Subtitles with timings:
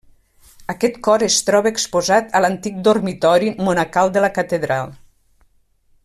[0.73, 4.91] Aquest cor es troba exposat a l'antic dormitori monacal de la catedral.